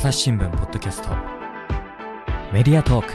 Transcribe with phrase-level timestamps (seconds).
[0.00, 1.10] 朝日新聞ポッドキャスト。
[2.54, 3.12] メディアトーク。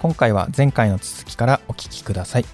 [0.00, 2.44] 今回は前回の続きからお聞きください。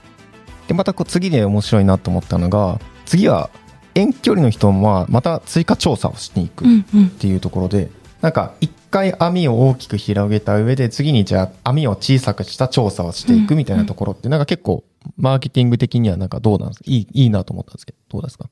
[0.68, 3.48] でまたこう次で面白いなと思ったのが次は
[3.94, 7.88] 遠距離の人もまた追加調査をしに行くっていうところで、
[8.20, 14.84] なんか一回網を大きく広げた上で次にじゃあ網を小さくした調査をしていくみたいなところってなんか結構
[15.16, 16.84] マーケティング的にはなんかどうなんですか？
[16.88, 18.50] いいいいなと思ったんですけどどうですか？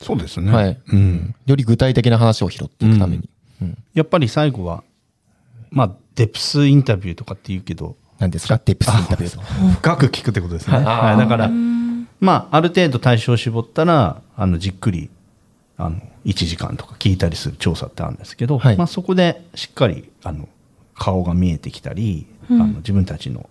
[0.00, 0.52] そうですね。
[0.52, 1.34] はい、うん。
[1.46, 3.28] より具体的な話を拾っていくために、
[3.62, 3.78] うん。
[3.94, 4.82] やっぱり最後は、
[5.70, 8.60] まあ、デプスインタビューとかって言うけど、何ですか？
[8.64, 9.40] デプスインタビューと
[9.76, 10.76] 深く聞くってことですね。
[10.76, 10.84] はい。
[10.84, 11.18] はい。
[11.18, 11.48] だから、
[12.20, 15.10] まあ、ある程度対象を絞ったら、あの、じっくり、
[15.76, 18.76] あの、1時間とか聞いたりする調査ってあるんですけど、はい。
[18.76, 20.48] まあ、そこでしっかり、あの、
[20.94, 23.48] 顔が見えてきたり、あの、自分たちの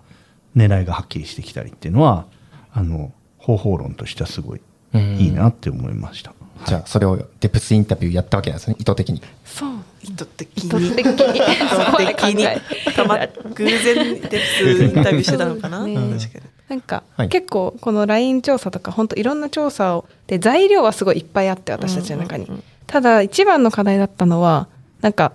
[0.56, 2.26] 狙いがはっきりしてきたりっていうのは、
[2.72, 4.62] あの、方法論としてはすごい
[4.94, 6.34] いいなって思いました。
[6.66, 8.76] じゃあそれをデプスインタビューやったわけなんですね。
[8.80, 9.22] 意図的に。
[9.46, 9.70] そう。
[10.04, 10.70] 意図的意に。
[10.70, 11.12] 図的に。
[11.12, 12.46] 意図的に。
[12.94, 13.20] たま
[13.54, 15.96] 偶然デプスインタビューしてたのかな、ね。
[15.96, 16.46] 確かに。
[16.70, 17.30] なんか、はい。
[17.30, 22.64] 結構この LINE 調査とか本当いろんな調査をで材料はすごいいっぱいあって私たちの中に、うんうんうん。
[22.86, 24.68] ただ一番の課題だったのは
[25.02, 25.34] なんか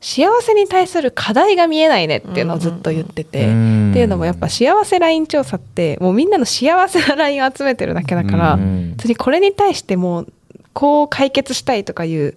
[0.00, 3.90] 幸せに対する課題が見えないねっていうのをずっと言ってて、うん。
[3.90, 8.94] っていうのもやっぱ幸せ LINE 調査ってもうみんなの幸せな LINE を集めてるだけだから、うん。
[8.96, 10.32] 別にこれに対してもう
[10.78, 12.36] こう解決したいとかいう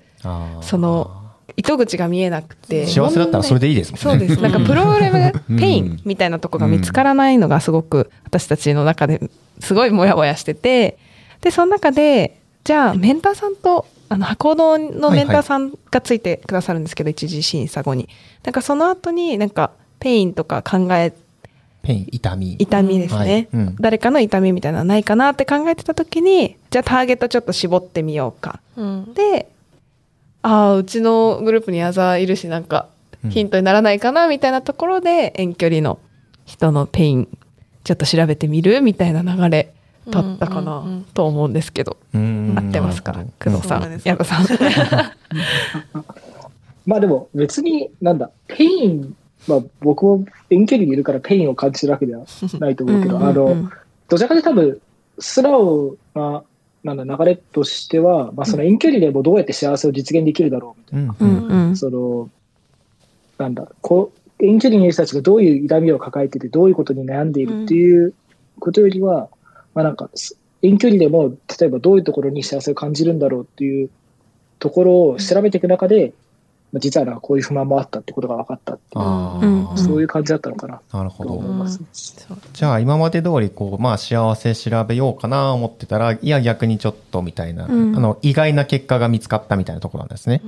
[0.62, 1.12] その
[1.58, 2.88] 糸口が見えなくて。
[2.88, 4.26] 幸せだったらそれでいいですもんね。
[4.26, 4.42] そうです。
[4.42, 9.22] なんかプログラムうん pain みたいなとこが見つからないのがすごく私たちの中で
[9.60, 10.98] すごいモヤモヤしてて。
[11.42, 18.10] でその中でじゃあメンターさんとあの博報堂のメンターさんがついてくださるんですけど、一次審査後に。
[18.44, 19.70] なんかその後になんか
[20.00, 21.14] pain とか考え
[21.84, 22.56] pain 痛み。
[22.60, 23.48] 痛みですね、はい。
[23.54, 23.76] うん。
[23.80, 28.60] 誰かの痛みみたいなのないかなって考えてた時にじゃあターゲットちょっと絞ってみようか。
[28.76, 29.14] うん。
[29.14, 29.52] で
[30.44, 32.90] ああうちのグループに矢田さんいるしなんか
[33.30, 36.00] ヒントにならないかなみたいなところで遠距離の
[36.46, 37.38] 人の pain
[37.84, 39.74] ちょっと調べてみるみたいな流れ
[40.10, 42.56] だったかなんと思うんですけど、うん。
[42.58, 44.02] 合ってますかなるほど工藤さん。
[44.04, 44.46] 矢田さん。
[46.86, 49.16] まあでも別に、なんだ、 pain、
[49.48, 52.26] まあ僕も遠距離にいるから pain を感じるわけでは
[52.60, 53.70] ないと思うけど、あの、
[54.08, 54.82] どちらかというと多分、
[55.20, 56.44] 素直な、
[56.84, 61.48] なんだ、流れとしては、まあその遠距離でもどうやって幸せを実現できるだろうみたいうんうん。
[61.48, 62.30] うんな、その、
[63.38, 68.14] なんだ、こう、遠距離にいる人たちがどういう痛みを抱えてて、どういうことに悩んでいるっていう
[68.60, 69.30] ことよりは、
[69.74, 73.90] まあなんか、す遠距離でも、例えばどういうところに幸せを感じるんだろうっていう
[74.60, 76.12] ところを調べていく中で、まあ
[76.80, 80.82] 実はなんかこういう不満もあったってことが分かったっていう、そういう感じだったのかな。
[80.90, 81.82] となるほど、思います。
[82.54, 87.96] じゃあ今まで通りこうまあ幸せ調べようかな思ってたらいや逆にちょっとみたいな、うん。
[87.96, 90.42] あの意外な結果が見つかったみたいなところなんですね、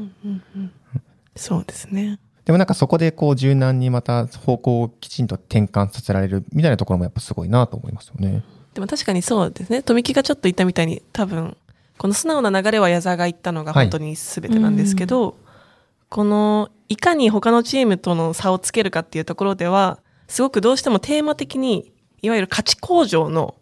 [1.36, 2.20] そうですね。
[2.46, 8.44] でもなんかそこでこう柔軟にまた方向をきちんと転換させられるみたいなところもやっぱすごいなと思いますよね。
[8.74, 9.82] でも確かにそうですね。
[9.82, 11.56] 富木がちょっと言ったみたいに多分
[11.98, 15.38] この素直な流れは矢沢が言ったのがはい本当に全てなんですけど、
[16.14, 19.98] このいかに他のチームとの差をつけるかっていうところでは
[20.28, 21.92] すごくどうしてもテーマ的に
[22.22, 23.56] いわゆる価値向上の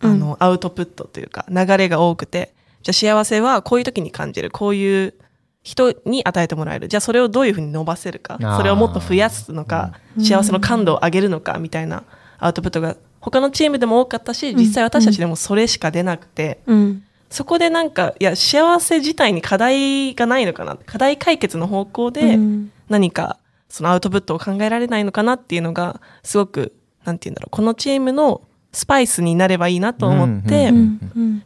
[0.00, 2.52] あの、アウトプットというか流れが多くて
[2.82, 5.14] じゃあ幸せはこういう時に感じるこういう
[5.62, 6.88] 人に与えてもらえる。
[6.88, 12.02] じゃあそれをどういうふうに伸ばせるかそれをもっと増やすのか幸せの感度を上げるのかみたいな
[12.38, 20.76] アウトプットが他のチームでも多かったし実際私たちでもそれしか出なくて、うんそこでなんかいや幸せ自体に課題がないのかな。
[20.76, 22.72] 課題解決の方向でうん。
[22.88, 26.74] 何かそのアウトプットを考えられないのかなっていうのがすごく
[27.04, 30.70] なんて言うんだろうこのチームのスパイスになればいいなと思って、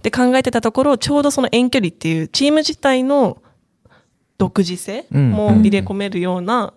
[0.03, 3.41] で考えてたところちょうどその遠距離っていうチーム自体の
[4.38, 6.75] 独自性も入れ込めるような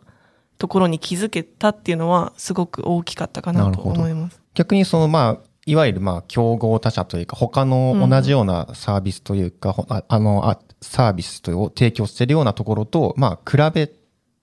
[0.60, 4.40] ところに気づけたっていうのはすごく大きかったかなと思います。
[4.54, 13.92] 逆にそのまあいわゆるまあ競合他社というか他の同じようなサービスというか、ほああのあサービスを提供しているようなところとまあ比べ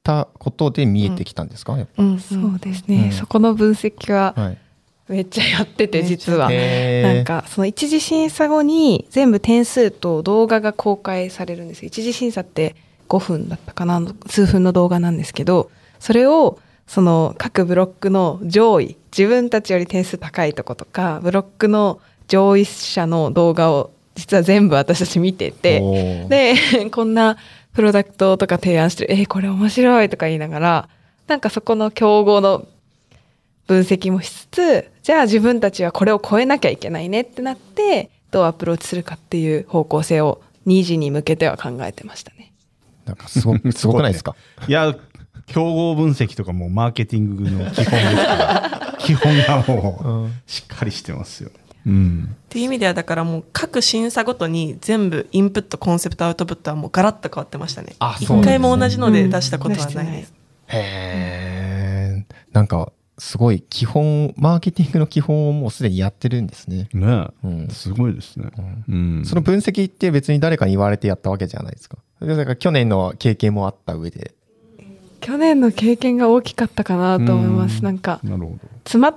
[0.02, 3.12] たことで見えてきたんですか、やっうんそうですね、うん。
[3.12, 4.58] そこの分析はぱはい。
[5.08, 6.50] めっちゃやってて実は。
[6.50, 11.88] なんかその一次審査後に全部点数と動画が公開されるんですよ。
[11.88, 12.74] 一次審査って
[13.08, 14.00] 5分だったかな？
[14.26, 15.70] 数分の動画なんですけど
[16.00, 26.54] それをその各ブロックの上位自分たちより点数高いとことかブロックの上位者の動画を実は全部私たち見ててで
[26.90, 27.36] こんな
[27.72, 30.88] プロダクトとか提案してるえーこれ面白いとか言いながら
[31.28, 32.66] なんかそこの競合の
[33.66, 42.52] 分析もしつつじゃあ自分たちはこれを超えなきゃいけないねってなってどうアプローチするかっていう方向性を2時に向けては考えてましたね。
[43.04, 44.36] なんかすごすごくないですか？
[44.68, 44.94] いや、
[45.52, 51.50] 競合分析とかもマーケティングの基本ですから、基本がもう、しっかりしてますよ。
[51.86, 52.28] うん。
[52.30, 60.34] っていう意味ではだからもう各審査ごとに全部インプットコンセプトアウトプットはもうガラッと変わってましたね一ね回も同じので出したことはないうんです、
[60.68, 68.50] へえなんかすごい基本マーケティングの基本をもうすでにやってるんですね、ねうんえ、すごいですね。
[68.88, 69.22] うん。
[69.24, 74.34] その分析って別に誰かに言われてやったわけじゃないですかだから去年の経験もあった上で
[75.22, 77.78] 去年の経験が大きかったかなと思います。
[77.78, 77.84] うん。
[77.84, 78.58] なんか、なるほど。
[78.84, 79.16] 詰まっ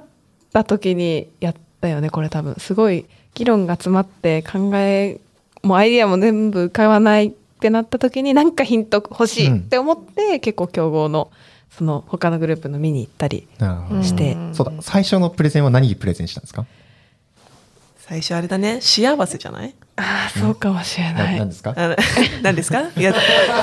[0.53, 2.55] た時にやったよね、これ多分。
[2.59, 5.19] すごい議論が詰まって考え、
[5.63, 11.31] もうアイディアも全部浮かばないってなった時になんかヒント欲しいって思って、結構競合の、
[11.71, 13.47] その他のグループの見に行ったり
[14.03, 14.73] して、うんそうだ。
[14.81, 16.65] 最初のプレゼンは何プレゼンしたんですか？
[17.97, 18.79] 最初あれだね。
[18.81, 19.73] 幸せじゃない？
[19.97, 21.39] ああ、そうかもしれなない。
[21.39, 21.73] 何ですか？
[21.75, 21.95] あの
[22.43, 22.89] 何ですか？
[22.97, 23.13] いや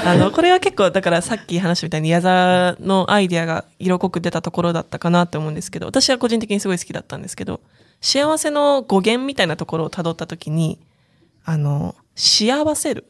[0.05, 7.61] あのこれは結構だからさっき話したみたいに矢沢のアイディアが色濃く出たところだったかなと思うんですけど私は個人的にすごい好きだったんですけど
[8.01, 10.79] 幸せの語源みたいなところをたどった時に
[11.45, 13.07] あの幸せる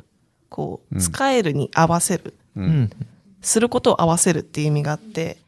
[0.49, 2.91] こう使えるに合わせる、うん。
[3.41, 5.39] することを合わせるっていう意味があって、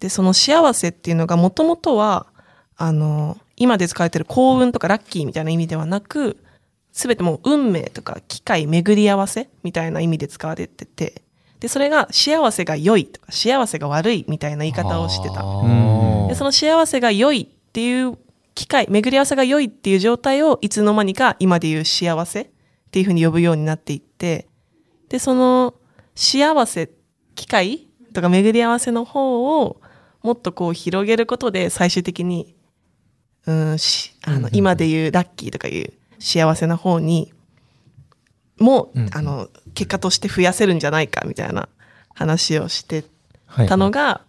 [0.00, 2.26] で、その幸せっていうのがもともとは、
[2.76, 6.36] あの、今で使われてる幸運とかラッキーみたいな意味ではなく、
[6.92, 11.22] すべてもう運命とか機会巡り合わせみたいな意味で使われてて、
[11.60, 15.42] で、それが幸せが良いとか幸せが悪いみたいな言い方をしてた。
[16.28, 18.18] で、その幸せが良いっていう
[18.54, 22.46] 機会、巡り合わせが良いっていう状態をいつの間にか今で言う幸せっ
[22.90, 24.48] ていうふうに呼ぶようになっていって、
[25.08, 25.74] で、その
[26.14, 26.90] 幸せ、
[27.34, 29.80] 機会とか巡り合わせの方を
[30.22, 32.54] もっとこう広げることで最終的に、
[33.46, 37.32] うん、し、あの、今で言うラッキーとかいう幸せな方に
[38.58, 39.10] も、うん。
[39.12, 41.68] あの、結果として増やせるんじゃないかみたいな
[42.14, 43.04] 話をして
[43.46, 44.20] はいたのが、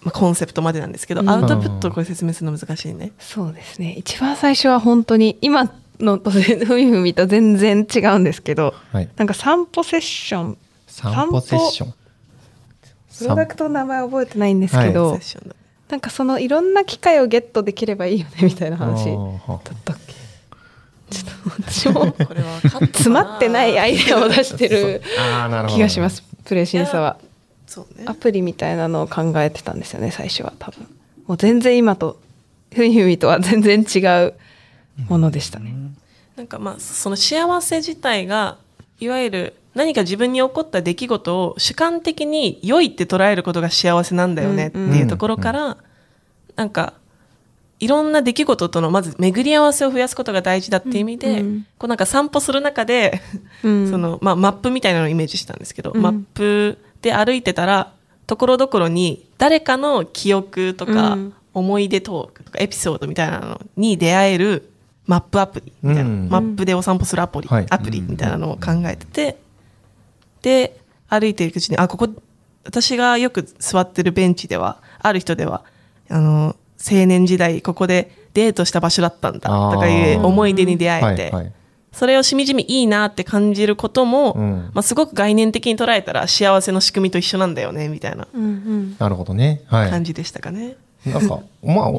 [0.00, 1.30] まあ、コンセプトまでなんですけど、うん。
[1.30, 3.12] アウトプットをこれ説明するの難しいね。
[3.18, 3.92] そうですね。
[3.92, 5.70] 一番最初は本当に、今
[6.00, 6.38] のとふ
[6.74, 9.08] みふみと全然違うんですけど、はい。
[9.16, 11.94] なんか散歩セッション、散歩セッション。
[13.18, 15.56] プロダクトの名前覚えてないんですけど、セッションだ。
[15.88, 19.94] なんかそのいろんな機会をゲットできればいいよねみたいな話だった
[21.10, 22.14] ちょっと私も
[22.92, 25.74] 詰まってないアイデアを出してるあーなるほど。
[25.76, 26.22] 気がします。
[26.44, 27.18] プレ審査は。
[27.66, 28.04] そうね。
[28.06, 28.14] ア。
[28.14, 30.86] プリみたいなのを考えてたんですよね最初は多分。
[31.26, 32.20] もう全然今と
[32.72, 34.34] ふみふみとは全然違う
[35.08, 35.74] ものでしたね、
[36.36, 38.58] なんかまあ、その幸せ自体が、
[38.98, 45.76] いわゆる何か自分に起こった出来事を主観的に良いって捉えることが幸せなんだよねっていうところから、
[46.56, 46.94] なんか、
[47.78, 51.66] いろんな出来事とのまず巡り合わせを増やすことが大事だっていう意味で、うんうん。
[51.78, 53.20] こうなんか散歩する中で、
[53.62, 53.88] うん。
[53.90, 56.02] その、まあ、マップみたいなのをイメージしたんですけど、うん。
[56.02, 57.92] マップで歩いてたら、
[58.26, 61.32] ところどころに誰かの記憶とか、うん。
[61.56, 64.68] 思い出トークとかエピソードみたいなのに出会える
[65.06, 66.28] マップアプリみたいな、うん。
[66.28, 67.66] マップでお散歩するアプリ、はい。
[67.70, 69.38] アプリみたいなのを考えてて、
[70.42, 70.78] で、
[71.08, 72.08] 歩いていくうちに、あ、ここ、
[72.64, 75.64] 私がよく座ってるベンチでは、ある人では、
[76.10, 81.52] あの、青年時代、ここでデートした場所だったんだ、とかいう思い出に出会えて、はいはい。
[81.92, 84.70] それをしみじみいいなって感じることも、うん。
[84.74, 88.28] まあ、すごく概念的に捉えたら幸せの仕組みと一緒なんだよね、みたいな。
[88.34, 88.96] うんうん。
[88.98, 89.62] なるほどね。
[89.66, 89.90] はい。
[89.90, 90.76] 感じでしたかね。
[91.06, 91.92] なんかまあ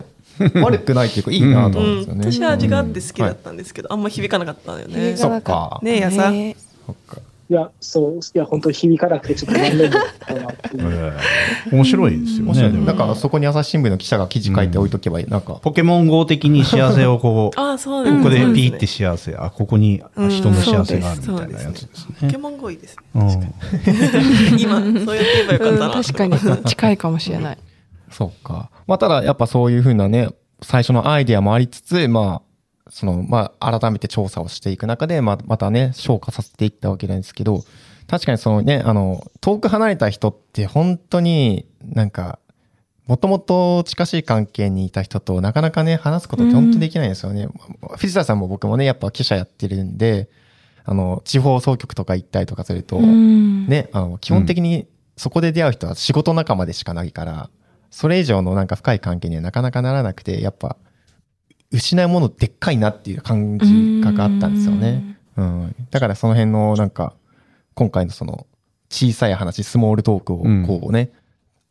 [0.62, 5.18] 悪くないっていうかいいなとうん思うんですよね、私は味があって好きだっうんたんですけど、あんま響かなかったんだよね。
[5.18, 5.80] そっか。
[5.82, 6.30] ねえやさ。
[6.30, 6.56] ね
[6.86, 7.18] そっか
[7.50, 10.78] いや、そう、いや、本当に響かなくてちょっと残念だったなって。
[10.78, 10.84] いう。
[10.84, 11.14] え
[11.72, 12.74] え面白いですよ面白い。
[12.74, 12.86] ね。
[12.86, 15.38] なんかそこに朝日新聞の記者が記事書いて置いとけばいい、な。
[15.38, 15.42] ん。
[15.42, 22.16] かポケモン GO 的に幸せをこう、ああ、そうここでピーって幸せ、あ、ここにあ人の幸せがあるみたいなやつですね。
[22.22, 22.38] ポケ。
[22.38, 23.04] モン GO いいですね。
[23.16, 24.60] うん。
[24.60, 25.88] 今、そうやって言えばよかったな。
[25.88, 26.64] うん確かに。
[26.66, 27.58] 近いかもしれない。
[28.12, 28.70] そうか。
[28.88, 30.30] まあ、ただ、やっぱそういうふうなね、
[30.62, 32.47] 最初のアイデアもありつつ、まあ、
[32.90, 37.64] その、まあ、改めて調査をしていく中で、まあ、またね、消化させていったわけなんですけど、
[38.08, 42.40] 確かにそのね、あの、遠く離れた人って本当になんか、
[43.06, 47.48] もともと近しい関係にいた人となかなかね、話すことって本当にできないんですよね。
[47.98, 50.30] 藤田さんも僕もね、やっぱ記者やってるんで、
[50.84, 57.50] あの、地方総局とか行ったりとかすると、うんね、あの、基本的にそこで出会う人は仕事仲間でしかないから、
[57.92, 60.78] それ以上のなんか深い関係にはなかなかならなくて、やっぱ、
[61.72, 65.18] 失うものでっかいなっていう感じがあったんですよね。
[65.36, 65.76] うん。
[65.92, 67.14] だからその辺のなんか、
[67.74, 68.48] 今回のその、
[68.90, 71.12] 小さい話、スモールトークをうんこうね、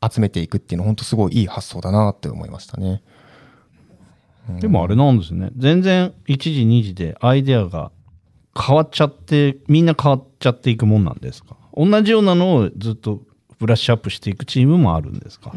[0.06, 3.02] 集めていくっていうのは本当すごいいい発想だなって思いましたね。
[4.60, 5.50] でもあれなんですね。
[5.56, 7.90] 全然1時2時でアイデアが
[8.56, 11.56] 変わっちゃって、みんな変わっちゃっていくもんなんですか？
[11.74, 13.22] 同じようなのをずっと
[13.58, 15.50] ブラッシュアップしていくチームもあるんですか、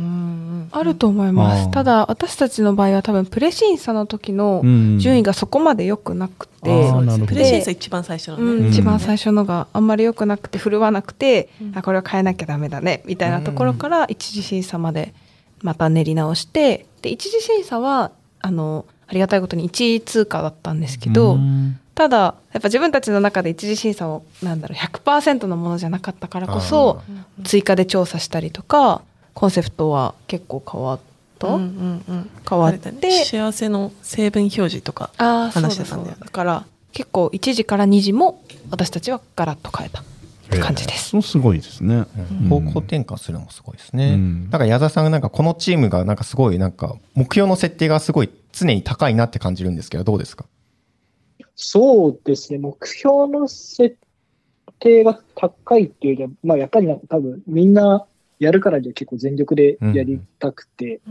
[0.71, 1.71] あると思います。
[1.71, 4.99] ただ、私たちの場合は多分プレ審査の時のうん。
[4.99, 6.91] 順位がそこまで良くなくて、
[7.27, 8.43] プレ審査一番最初のね。
[8.43, 8.69] うん、うん。
[8.69, 11.77] 一番最初のがあんまり良くなくて振るわなくて、うん。
[11.77, 15.13] あこれは変えなきゃダメだねみたいなところから一次審査まで
[15.61, 22.17] また練り直してで一次審査はあのありがたいことに1位通過だったんですけど、うんただ
[22.53, 27.01] やっぱ自分たちの中で一次審査をなんだろう100%のものじゃなかったからこそ
[27.43, 29.01] 追加で調査したりとか
[29.33, 30.99] コンセプトは結構変わっ
[31.39, 32.29] た、うんうんうん。
[32.49, 32.99] 変わっあれだね。
[33.01, 36.15] て幸せの成分表示とかああ話してたんだよね。
[36.15, 36.25] そうだそうだ。
[36.25, 38.41] だから結構1時から2時も
[38.71, 40.03] 私たちはガラッと変えたっ
[40.49, 41.09] て感じです。
[41.09, 42.05] そうすごいですね。
[42.41, 42.49] うん。
[42.49, 44.13] 方向転換するのもすごいですね。
[44.13, 44.49] うん。
[44.49, 50.45] なんか矢田さんがなんかこのチームがなんかすごいなんか目標の設定がすごい常に高いなって感じるんですけどどうですか？
[51.61, 53.97] そうですね、目標の設
[54.79, 58.05] 定が高いっていうよりは、まあやっぱりなんか多分みんな
[58.39, 61.01] やるからには結構全力でやりたくて、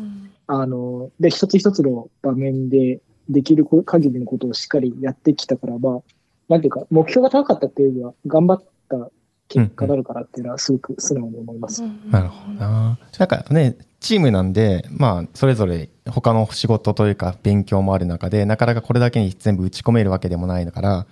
[0.46, 6.02] あの、で、一つ一つの場面でできる限りのことをしっかりやってきたから、まあ、
[6.48, 9.10] なんていうか、目標が高かったっていうよりは、頑張った
[9.48, 11.82] 結果なのかなっていうのはすごく素直に思います。
[12.10, 12.98] なるほどな。
[13.18, 21.06] なんかね、チームなんで、まあ、それぞれ他の仕事というか勉強もある中で、なかなかこれだけに全部打ち込めるわけでもないから、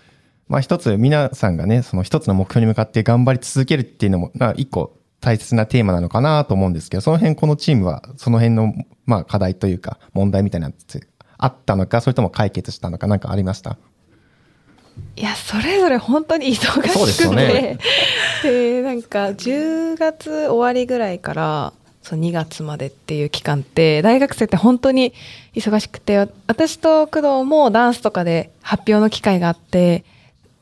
[0.49, 8.73] まあ一つ皆さんがね、その一つの目標に向かって頑張り続けるっていうのも、まあ一個大切なテーマなのかなと思うんですけど、その辺このチームはその辺の、
[9.07, 11.07] まあ課題というか問題みたいなのって
[11.39, 13.79] あったのか、それとも解決したのかなんかありました？
[15.17, 17.25] いやそれぞれ本当に忙しくて。
[17.25, 17.79] よね。
[18.43, 21.73] でなんか10月終わりぐらいから
[22.03, 25.13] そう2月までっていう期間って大学生って本当に
[25.55, 30.05] 忙しくて私と工藤もダンスとかで発表の機会があって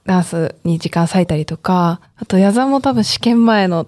[0.06, 3.86] ダンスに時間割いたりとかあと矢沢も多分試験前の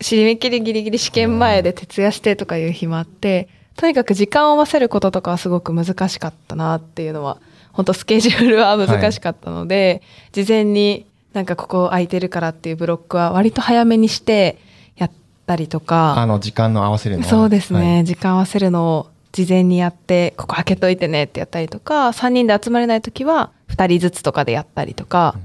[0.00, 7.38] 締め切りギリギリ試験前で徹夜してとかいう日もあってとにかく時間を合わせることとかはすごく難しかったなっていうのは
[7.76, 10.00] 本当スケジュールは難しかったので、
[10.32, 11.04] 事前に
[11.34, 14.56] なんかここ空いてるからっていうブロックは割と早めにして
[14.96, 15.10] やっ
[15.46, 18.04] たりとかあの、時間の合わせるのはそうですね、はい。
[18.04, 25.36] 時間合わせるのを事前にやってここ開けといてねってやったりとか3人で集まれない時は2人ずつとかでやったりとか、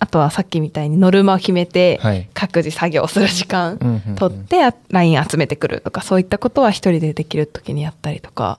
[0.00, 2.28] あとはさっきみたいにノルマを決めてはい。
[2.34, 8.58] 各自作業する時間うんうんうん取ってあ LINE 集めてくるとかそういったことは一人でできる時にやったりとか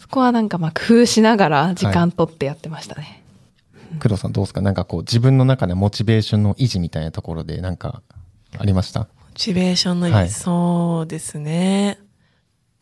[0.00, 3.22] そこはなんかまあ工夫しながら時間取ってやってましたね。
[4.02, 4.60] 工藤さんどうですか？
[4.60, 8.02] なんかこう自分の中でモチベーションの維持みたいなところでなんか
[8.58, 9.00] ありました？
[9.00, 10.28] モチベーションの、はい。
[10.30, 11.98] そうですね。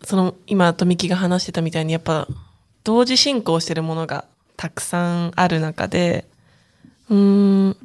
[0.04, 2.28] その、今、富木が話してたみたいに、やっぱ、
[2.84, 4.25] 同時進行してるものが
[4.56, 6.28] たくさんある中で、
[7.08, 7.76] うーん、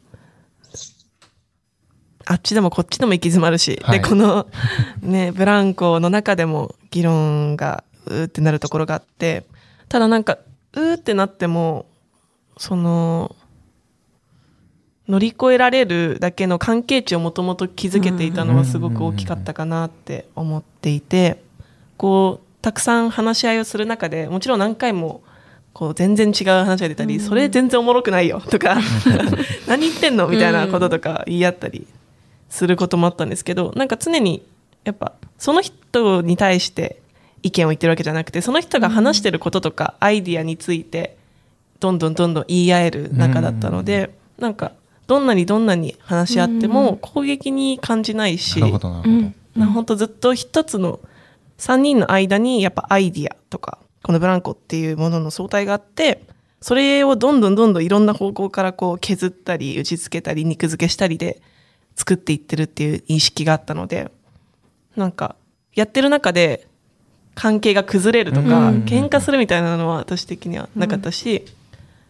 [2.25, 3.99] あっちでもこっちでも行き詰まるし、はい。
[4.01, 4.47] で、この、
[5.01, 9.45] ね、ブランコの中でも議論が、うーってなるところがあって、
[9.87, 10.37] ただなんか、
[10.73, 11.85] うーってなっても、
[12.57, 13.35] その、
[15.07, 21.41] 乗り越えられるだけの関係値をもともと築けていたのはすごく大きかったかなって思っていて、
[21.97, 25.23] こう、たくさん話し合いをする中で、もちろん何回も、
[25.73, 28.77] こう、全然違う話が出たり、それ全然おもろくないよ とか、
[29.67, 31.87] 何言ってんのみたいなこととか言い合ったり
[32.49, 34.45] することもあったんですけど、なんか常に、
[34.83, 37.01] やっぱ、その人に対して
[37.43, 41.17] 意見を言ってるわけじゃなくて、その人が話してることとか、アイディアについて、
[41.79, 44.73] どんどんどんどん言い合える中だったので、なんか、
[45.07, 49.17] どんなにどんなに話し合っても攻撃に感じないし、なるほどなるほ
[49.55, 50.99] ど、な本当ずっと一つの
[51.57, 56.21] 3人の間にやっぱアイディアとか、このブランコっていうものの相対があって、
[56.61, 61.41] それをどんどんどんどんいろんな方向からこう削ったり、打ち付けたり、肉付けしたりで
[61.95, 64.11] 作っていってるっていう意識があったので、
[64.95, 65.35] なんか、
[65.73, 66.67] やってる中で
[67.41, 71.45] 関係が崩れるとか、うん喧嘩するみたいなのは私的にはなかったし、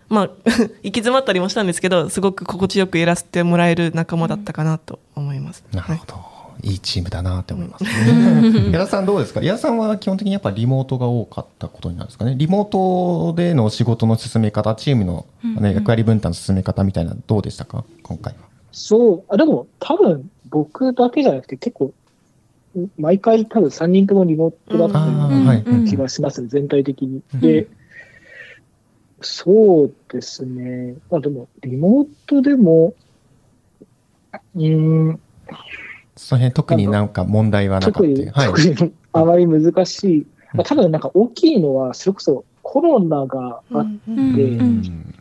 [0.07, 0.29] まあ、
[0.81, 5.63] 行き詰まったりもしたんですけど、すごく心地よくやらせてもらえる仲間だったかなと思います。
[5.71, 6.15] なるほど。
[6.61, 8.71] いいチームだなって思いますね。
[8.73, 9.41] 矢田さんどうですか？
[9.41, 12.33] 矢田さんは基本的にやっぱリモートが多かったことになるんですかね？
[12.35, 17.85] リモートでの仕事の進め方、チームの、ね、役割分担の進め方みたいなのどうでしたか？
[18.03, 18.39] 今回は。
[18.71, 21.91] そう、あでも多分僕だけじゃなくて結構、
[22.97, 27.21] 毎回多分3人ともリモートだったあよう気がしますね、全体的に。
[27.33, 27.67] うんで、
[29.21, 30.95] そうですね。
[31.09, 32.93] まあでも、リモートでも、
[34.55, 35.19] うーん、
[36.15, 38.47] その辺特になんか問題はなかった特に、はい。
[38.47, 40.17] 特にあまり難しい。
[40.19, 45.15] うんまあ、多分なんか大きいのは、それこそコロナがあっうんでうん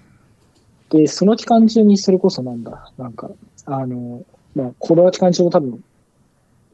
[0.90, 3.30] で、その期間中にそれこそなんだ、なんか、
[3.66, 4.22] あの、
[4.54, 5.80] まあ、コロナ期間中も多分、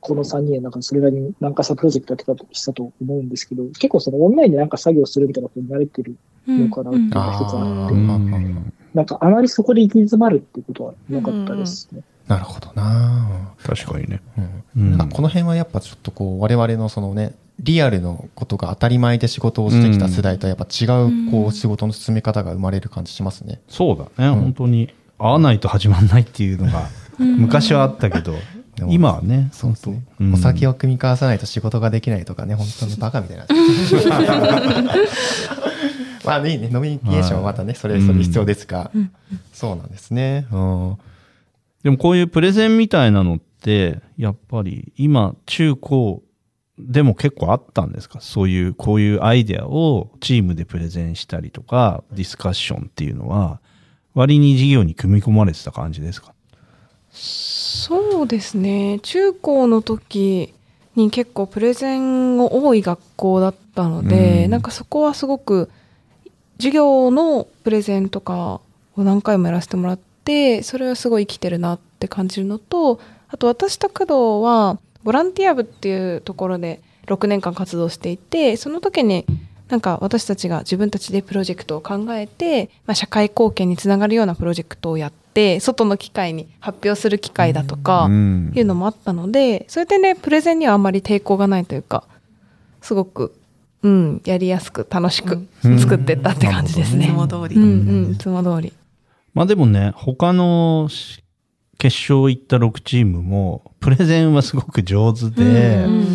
[0.05, 8.73] この3人なんかそれなりに何かさプロジェクトやってたとしたと思うんですけど、結構そのオンラインでなんか作業するみたいなことに慣れてるのかなっていうのが一つあって、うん。
[8.93, 12.03] なんかあまりそこで行き詰まるっていうことはなかったですね。
[12.29, 13.55] なるほどな。
[13.63, 14.21] 確かにね。
[14.77, 14.93] うん。
[14.93, 15.09] うん。
[15.09, 23.61] この辺はやっぱちょっとこう我々のそのねリアルのことが当たり前で仕事をしてきた世代とやっぱ違うこう仕事の進め方が生まれる感じしますね。
[23.69, 28.35] そうだね、本当に会わないと始まんないっていうのが昔はあったけど、
[28.89, 30.35] 今はね、そうそう、うん。
[30.35, 33.47] お酒を組み交わさないと仕事ができないとかね 本当にバカみたいな。
[36.25, 38.91] まあねいいねノミニケーションはまたねそれそれ必要ですが、
[39.53, 40.47] そうなんですね。
[40.51, 40.97] うん。
[41.83, 46.23] でもこういうプレゼンみたいなのって、やっぱり今、中高
[46.79, 48.21] でも結構あったんですか？
[48.23, 53.61] そういう、こういうアイデアをチームでプレゼンしたりとか、ディスカッションっていうのは、
[54.15, 56.33] 割に授業に組み込まれてた感じですか？
[58.25, 59.01] そうですね。
[59.03, 60.55] 中高の時
[60.97, 64.51] に結構プレゼンが多い学校だったので、うん。
[64.51, 65.71] なんかそこはすごく
[66.57, 68.63] 授業のプレゼンとか
[68.97, 74.13] を何回もやらせてもらってそれはすごい生きてるなって感じるのとあと私と工藤
[74.43, 79.27] はボランティア部っていうところで6年間活動していてその時に
[79.69, 92.05] なんか私たちが自分たちでプロジェクトを考えて、まあ、社会貢献につながるようなプロジェクトをやって外の機会に発表する機会だとか、んいうのもあったのでそうやってねプレゼンにはあんまり抵抗がないというか
[92.81, 93.35] すごく、
[93.83, 97.07] うん、やりやすく楽しくうん作ってったって感じですね。
[97.07, 97.57] いつも通り。
[97.57, 98.73] うんうんいつも通り。
[99.35, 101.25] まあでもね、他のし
[101.79, 106.07] 決勝行った6チームも、プレゼンはすごく上手で、やっうん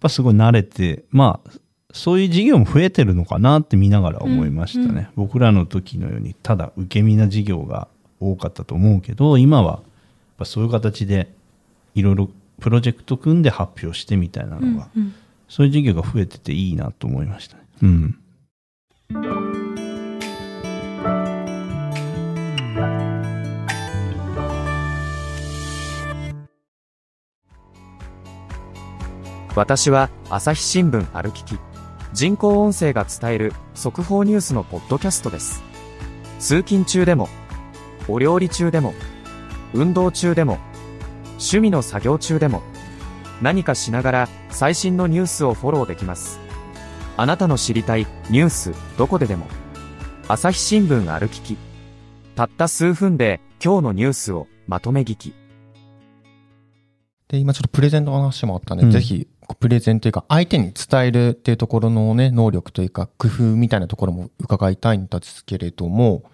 [0.00, 1.50] ぱすごい慣れて、まあ、
[1.92, 5.10] そういう授業も増えてるのかなって見ながら思いましたね。
[5.14, 7.86] 僕らの時のように、ただ受け身な授業が
[8.22, 9.82] 多かったと思うけど、今は、やっ
[10.38, 11.32] ぱそういう形で、
[11.94, 15.14] いろいろプロジェクト組んで発表してみたいなのが、うん
[15.48, 17.62] そういう授業が増えてていいなと思いましたね。
[17.82, 18.18] うん。
[29.54, 31.58] 私は朝日新聞歩きき
[32.14, 35.62] 人工音声が伝える速報ニュースのポッドキャストです
[36.38, 37.28] 通勤中でも
[38.08, 38.94] お料理中でも
[39.74, 40.58] 運動中でも
[41.32, 42.62] 趣味の作業中でも
[43.40, 46.38] 何かしながら最新のニュースをフォローできます。
[47.16, 49.46] あなたの知りたいニュースどこででも
[50.28, 51.58] 朝日新聞歩きき
[52.34, 55.34] たった数分で今日のニュースをまとめ聞き。
[57.28, 58.90] で、今ちょっとプレゼンの話もあったんで、うん。
[58.90, 59.26] ぜひ、
[59.58, 66.24] プレゼンというか、相手に伝えるっていうところのね、能力というか、工夫みたいなところも伺いたいんですけれども、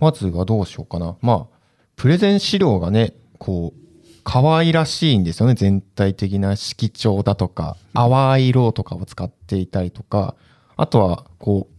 [0.00, 1.16] まずはどうしようかな。
[1.20, 1.56] まあ、
[1.96, 3.80] プレゼン資料がね、こう、
[4.24, 5.54] 可愛らしいんですよね。
[5.54, 10.34] 全体的な色調だとか、淡い色とかを使っていたりとか、
[10.76, 11.74] あとは、こう、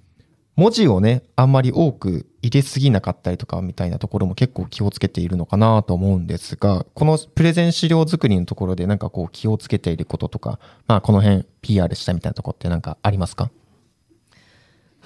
[0.56, 13.50] 文字をね、あんまり多く入れすぎなかったりとかみたいなところも結構気をつけているのかなと思うんですが、このプレゼン資料作りのところでなんかこう気をつけていることとか、まあこの辺 PR したみたいなところってなんかありますか？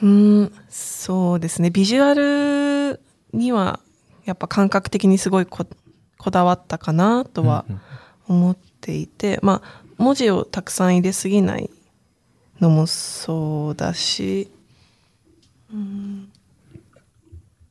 [0.02, 1.70] うん、そうですね。
[1.70, 3.00] ビジュアル
[3.36, 3.80] には
[4.26, 5.66] やっぱ感覚的にすごいこ
[6.18, 7.66] こだわったかなとは
[8.28, 11.70] 思っていて、まあ文字をたくさん入れすぎない
[12.60, 14.50] のもそうだし、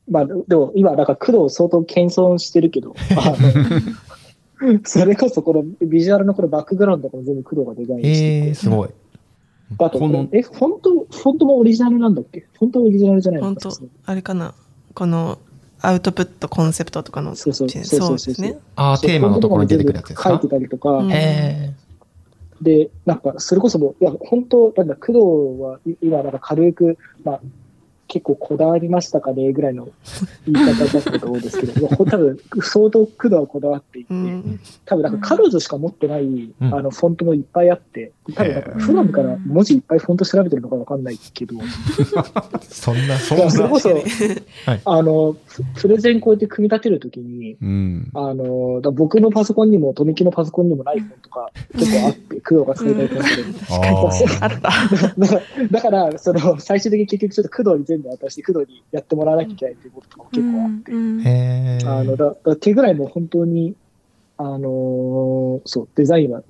[0.09, 2.95] まあ、でも今、だから工藤相当謙遜してるけど、
[4.85, 8.89] それこそこのビジュアルのこのバックグラウンドとかも全部工藤がデザインしてえー、すごい。
[9.79, 12.45] あとこのえ、フォント、フォントもオリジナルなんだっけ？
[12.53, 13.71] フォントオリジナルじゃないの本当
[14.05, 14.53] あれかな、
[14.93, 15.39] この
[15.87, 18.17] アウトプットコンセプトとかのそうそうそうそうそう。
[18.17, 18.57] ですね。
[18.75, 20.29] ああ、テーマのところに出てくるやつですか？
[20.29, 21.73] 書いてたりとか、うんへ
[22.61, 27.41] で、なんか、それこそもう、いや、本当なんだ、工藤はい今、なんか軽く、まあ、
[28.07, 29.89] 結構こだわりましたかね、ぐらいの
[30.47, 34.59] 言い方だったと思うんですけど、 多分、相当工藤はこだわっていて、うん。
[34.85, 36.53] 多分なんか彼女しか持ってない、ん。
[36.61, 43.69] あの、フォントもいっぱいあって、多分なんか普段から文字いっぱいフォント調べてるのかわかんないけど、 ーそんな、そんいや、それな。
[43.69, 44.01] こそ、はい。
[44.85, 45.35] あの、
[45.75, 48.09] ププレゼンこうやって組み立てるときに、うん。
[48.13, 53.29] あの、だ僕のパソコンにも、富木のパソコンにもないフォントが結構あって、工藤が使いたいフォント
[54.15, 54.35] で。
[54.41, 54.69] ああった。
[55.17, 55.41] だから、
[55.71, 63.75] だからその、最終的に結局ちょっと工藤に全部渡して、工藤にやってもらわなきゃいけないっていうこととかも結構あって、うんあの、だだ手ぐらいも本当に、
[64.37, 66.41] あのーそう、デザインは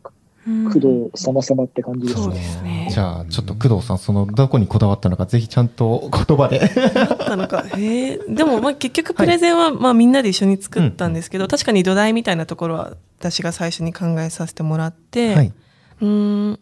[0.46, 2.36] 工藤様様って感じですそうね。
[2.36, 2.88] ですね。
[2.92, 6.60] じゃあ、ちょっと工藤さん、その、どこにこだわったのか、ぜひちゃんと言葉で。
[6.60, 7.64] だったのか。
[7.76, 8.20] へえ。
[8.30, 15.54] でも、まあ、結局プレゼンは、まあ、みんなで一緒に作ったんですけど、確かに土台みたいなところは、私が最初に考えさせてもらって、はい。
[16.02, 16.60] うーん、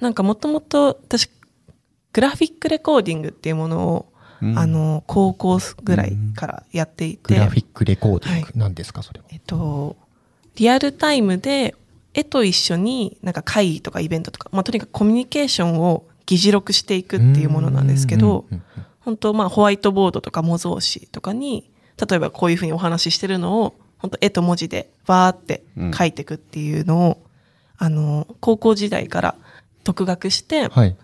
[0.00, 1.30] なんかもともと、私、
[2.12, 4.09] グラフィックレコーディングっていうものを、
[4.42, 8.46] うんあの、高校ぐらいからやっていて、グラフィックレコーディング。
[8.46, 9.26] はい何ですか、それは。
[9.30, 9.96] えっと、
[10.56, 11.74] リアルタイムで
[12.14, 25.62] 絵と一緒になんか会議とかイベントとか、まあ、とにかくコミュニケーションを議事録していくっていうものなんですけどうんうんうん本当まあホワイトボードとか模造紙とかに例えばこういうふうにお話ししてるのを本当絵と文字でわーって
[25.96, 27.22] 書いていくっていうのを、
[27.76, 29.34] あの高校時代から
[29.84, 30.96] 独学して、はい。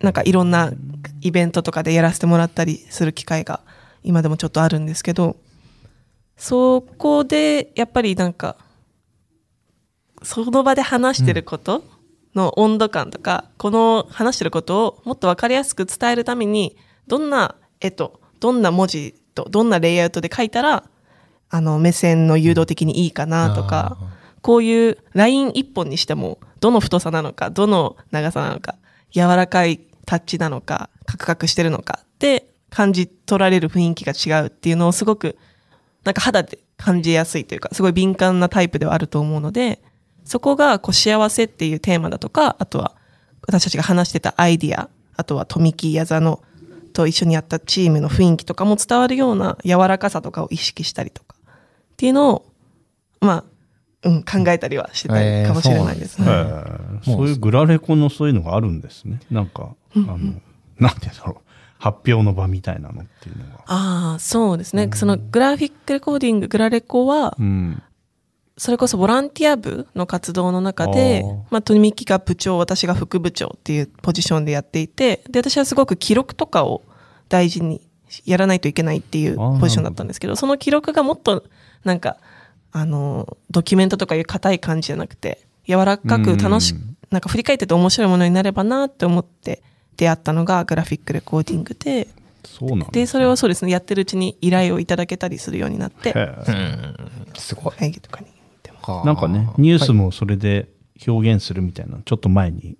[0.00, 0.72] なんかいろんな
[1.20, 3.60] イベントとかでやらせてもらったりする機会が
[4.02, 5.36] 今でもちょっとあるんですけど、
[6.36, 8.56] そこでやっぱりなんか、
[10.22, 11.84] その場で話してること
[12.34, 20.84] の温度感とか、この話してることをもっとわかりやすく伝えるために、どんな絵と、どんな文字と、どんなレイアウトで書いたら、
[21.50, 23.98] あの、目線の誘導的にいいかなとか、
[24.40, 28.76] こういうライン一本にしても、どの太さなのか、どの長さなのか、
[29.10, 35.36] 柔らかいタッチなのか、カクカクしてるのかって感じ取られる雰囲気が違うっていうのをすごく、
[36.04, 39.82] なんか肌で感じやすいというか、すごい敏感なタイプではあると思うので、
[40.24, 42.94] そこがこう幸せっていうテーマだとか、あとは
[43.42, 46.42] 私たちが話してたアイディア、あとは富木矢座の
[46.92, 51.54] と一緒にやったチームの雰囲気とかも伝わるような柔らかさとかを意識したりとかっ
[51.96, 52.52] ていうのを、
[53.20, 53.44] まあ、
[54.02, 56.26] うん、考えたりはしてたりかもしれないですね。
[56.28, 59.20] えーそういうグラレコのそういうのがあるんですね。
[59.30, 60.40] なんか、あの、なんて
[60.78, 61.50] 言うんだろう。
[61.78, 63.64] 発表の場みたいなのっていうのが。
[63.66, 64.90] ああ、そうですね。
[64.94, 67.82] そのグラフィックレコーディング、グラレコは、うん。
[68.58, 76.82] それこそボランティア部の活動の中であー、まあ、富木が部長、私が副部長っていうポジションでやっていて、で、私はすごく記録とかを
[77.30, 77.80] 大事に
[78.26, 81.44] やらないといけないっていうポジションだったんですけど、その記録がもっと、
[81.84, 82.18] なんか、
[82.72, 89.62] あの、ドキュメントとかいう硬い感じじゃなくて、柔らかく楽しくうん、なんか振り返ってて面白いものになればなって思って
[89.96, 92.08] 出会ったのがグラフィックレコーディングで、
[92.44, 96.14] そうなんで、それをそうですね、やってるうちに依頼をいただけたりするようになって、
[97.36, 97.74] すごい。
[97.74, 98.26] 会議とかに
[99.04, 100.68] なんかね、ニュースもそれで
[101.06, 102.76] 表現するみたいなのちょっと前に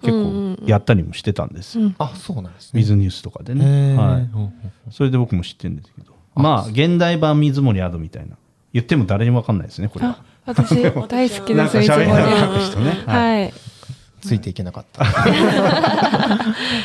[0.00, 1.78] 結構やったりもしてたんです。
[1.78, 2.80] うんあ、そうなんですね。
[2.80, 3.64] 水ニュースとかでへね。
[3.64, 4.30] ーはい。
[4.90, 6.12] それで僕も知ってるんですけど。
[6.34, 8.36] まあ、現代版水森アドみたいな。
[8.72, 10.18] 言っても誰にもわかんないですね、これは。
[10.20, 10.32] あ。
[10.44, 13.02] 私大好きですいつもね。
[13.06, 13.42] はい。
[13.44, 13.54] はい。
[14.22, 15.04] ついていけなかった。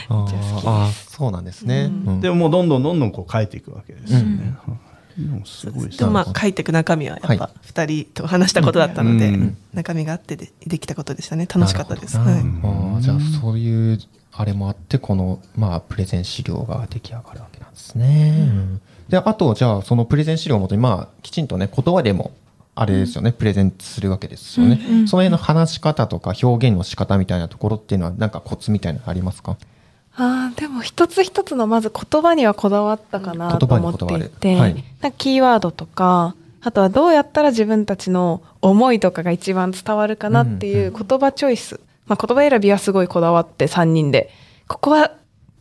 [0.10, 1.86] あそうなんですね。
[1.86, 2.22] うん。
[2.22, 4.56] でももうどんどんどんどんこう書いていくわけですよね。
[4.66, 4.74] は
[5.18, 5.22] い。
[5.22, 6.00] でもすごいです。
[6.00, 9.58] でもまあ書いていく中身はやっはぱ二人と話したことだったので、うん。
[9.74, 11.48] 中身があってでできたことでしたね。
[11.54, 12.28] 楽しかったです、はい。
[12.28, 14.00] あーじゃあそういう
[14.32, 18.34] あれもあってこのまあプレゼン資料が出来上がるわけなんですね。
[18.38, 22.32] うんであとじゃあそのプレゼン資料をもとにまあきちんとね言葉でも
[22.76, 29.58] あれですよね、プレゼンするわけですよね、その辺の話し方とか表現の仕方みたいなところっていうのはなんかコツみたいなのありますか？
[30.16, 34.74] あーでも一つ一つのまず言葉にはこだわったかなと思っていて、はい。
[35.02, 44.30] なんかキーワードとかあとはどうやったら自分たちの思いとかが一番伝わるかなっていう言葉チョイス、まあ、言葉選びはすごいこだわって3人で。
[44.68, 45.12] ここは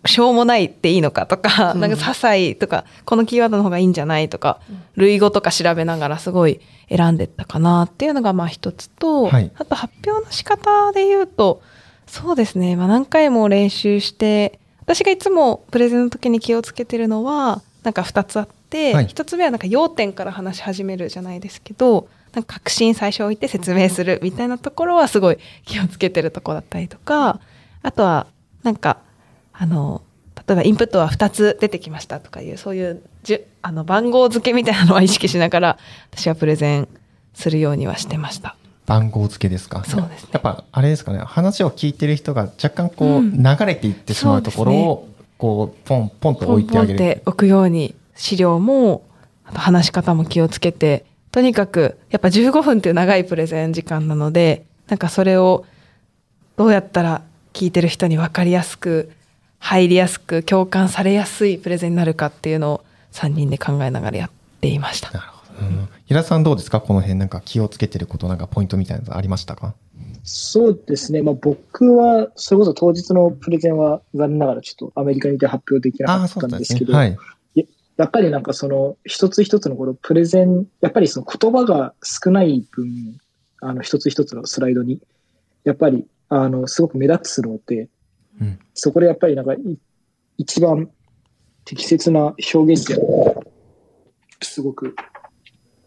[0.07, 4.61] しょうもないっていいのかとか、なんか些細とかこのキーワードの方がいいんじゃないとか、
[4.95, 9.51] 類語とか調べながらすごい選んでったかなっていうのがまあ一つと、はい。
[9.57, 11.63] あと発表の仕方で言うと
[12.07, 19.07] そうですね、まあ、何回も練習して私がいつもプレゼンの時に気をつけてるのはなんか2つあって、はい。
[19.07, 27.41] 1つ目はなんか要点から話し始めるじゃないですけどなんか確信最初置いて説明するみたいなところはすごい気をつけてるところだったりとか
[27.83, 28.27] あとは
[28.63, 28.99] なんか
[29.59, 30.03] あの
[30.37, 35.79] 例えばインプットは2つ出てきましたとかいうそういうじゅあの番号付けみたいなのは意識しながら
[36.13, 36.89] 私はプレゼン
[37.35, 38.57] するようにはしてました。
[38.87, 39.85] 番号付けですか？
[39.85, 40.31] そうですね。
[40.33, 41.19] やっぱあれですかね。
[41.19, 43.43] 話を聞いてる人が若干こう、うん。
[43.43, 47.95] 流れていってしまうところを、こうポンポンとポンポンっ置いてあげるて置くように。
[48.19, 49.05] 資料も
[49.45, 55.67] あと話し方も気をつけてとにかくやっぱ15分っていう長いプレゼン時間なのでなんかそれを
[56.57, 57.21] どうやったら
[57.53, 59.13] 聞いてる人に分かりやすく
[59.59, 65.11] 入りやすく共感されやすいプレゼンになるかっていうのを3人で考えながらやっていました。
[65.11, 66.81] なるほど、うん、平田さんどうですか？
[66.81, 69.75] この辺なんか気をつけてることなんかポイントみたいなのありましたか？
[70.25, 71.23] そうですね。
[71.23, 77.17] まあ僕は、それこそ当日のプレゼンは残念ながらちょっとアメリカにいて発表できなかったんですけど、はい
[77.97, 83.19] やっぱりなんかその一つ一つのこのプレゼン、やっぱりその言葉が少ない分、
[83.63, 85.01] あの一つ一つのスライドに。
[85.65, 87.89] やっぱり、あの、すごく目立つので、
[88.41, 89.55] うん、そこでやっぱりなんか、
[90.39, 90.91] 一番
[91.65, 93.03] 適切な表現って
[94.43, 94.95] すごく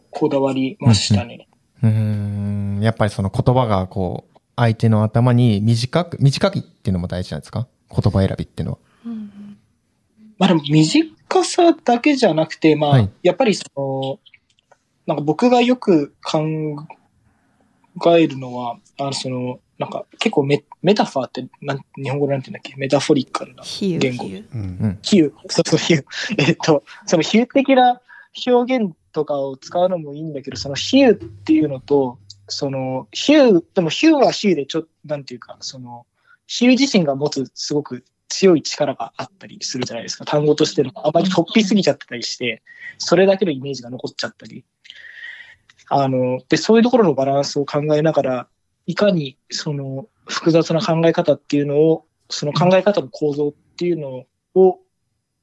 [0.10, 1.48] こだわりましたね。
[1.84, 2.84] うん、うん。
[2.84, 7.68] やっぱりその言葉がこう、相手の頭に短く、短いっていうのも大事なんですか？
[7.90, 8.80] 言葉選びっていうのは。
[9.06, 9.58] うん、
[10.38, 14.20] まあでも短さだけじゃなくて、まあ、はい、やっぱりその、
[15.06, 16.42] なんか僕がよく考
[18.18, 22.76] えるのは、あの、その、なんか結構メメタファーってなん日本語なんて言うんだっけ？
[22.78, 23.64] メタフォリカルな
[23.98, 24.26] 言語。
[24.26, 24.98] 比喩。
[25.02, 25.32] 比喩。
[25.48, 26.04] そうそう、比喩。
[26.38, 28.02] えっと、その比喩的な
[28.46, 36.06] 表現とかを使うのもいいんだけど、その比喩っていうのと、その、比喩、でも比喩は比喩でちょっと、なんていうか、その、
[36.48, 40.26] 比喩自身が持つすごく強い力があったりするじゃないですか。
[40.26, 40.92] 単語としての。
[40.96, 42.62] あまり突飛すぎちゃってたりして、
[42.98, 44.66] それだけのイメージが残っちゃったり。
[45.90, 48.48] あの、で、そういうところのバランスを考えながら、
[48.86, 54.26] いかにその複雑な考え方っていうのを、その考え方の構造っていうの
[54.56, 54.80] を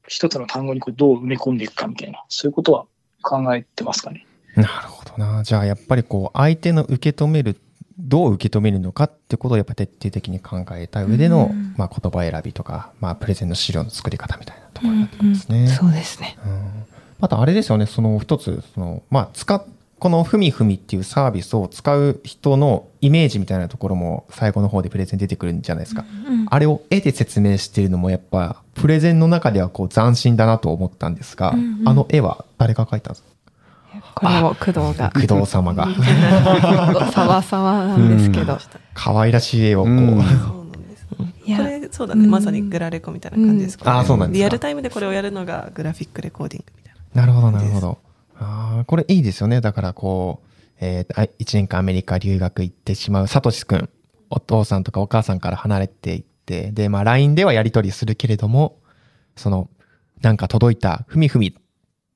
[0.09, 2.87] 一つの単語にこうどう埋め込んでいくかみたいな、そういうことは
[3.22, 4.26] 考えてますかね。
[4.54, 5.42] なるほどな。
[5.42, 7.61] じゃあやっぱりこう相手の受け止める、
[7.98, 15.59] どう受け止めるのかってことをやっぱ徹底的に考えた上での、まあ言葉選びとか、まあプレゼンの資料の作り方みたいなところになってますね。
[15.59, 16.38] うんうん、そうですね。
[16.44, 16.87] うん。
[17.20, 19.64] あとあれですよね、その一つ、その、まあ使っ
[20.07, 26.05] このふみふみっていうサービスを使う人のイメージみたいなところも最後の方でプレゼン出てくるんじゃないですか。
[26.29, 33.29] うん、あれを絵で説明してるのもやっぱプレゼンの中ではこう斬新だなと思ったんですが、うんうん、あの絵は誰が描いたんですか？
[34.14, 35.11] これも工藤が。
[35.11, 35.88] 工藤様が。
[37.11, 38.59] さわさわなんですけど。
[38.95, 39.92] 可愛らしい絵をこう。
[39.92, 40.19] うん。
[40.21, 40.25] こ
[41.64, 47.23] れそうだね、まさにグラレコみたいな感じです、うん、あそうなんですリアルタイムでこれをやるのがグラフィックレコーディングみたいな。
[47.23, 47.99] なるほどなるほど
[48.38, 49.61] ああ、これいいですよね。
[49.61, 50.46] だからこう、
[50.81, 53.88] えー、1年間アメリカ留学行ってしまうサトシ君、
[54.31, 58.79] お父さんとかお母さんから離れていって、で、まあ LINE ではやり取りするけれども、
[59.37, 59.68] その、
[60.22, 61.53] なんか届いたふみふみっ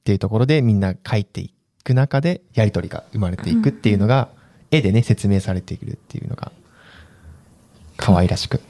[0.04, 1.52] ていうところでみんな書いてい
[1.84, 4.28] く中でやり取りが生まれていくっていうのが、
[4.70, 6.52] 絵でね、説明されているっていうのが、
[7.96, 8.60] 可愛らしく。